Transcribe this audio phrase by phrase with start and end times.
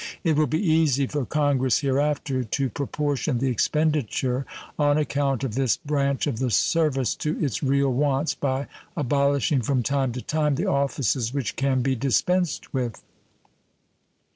[0.23, 4.47] It will be easy for Congress hereafter to proportion the expenditure
[4.79, 8.65] on account of this branch of the service to its real wants by
[8.97, 13.03] abolishing from time to time the offices which can be dispensed with.